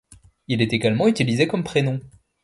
[0.47, 1.99] Il est également utilisé comme prénom.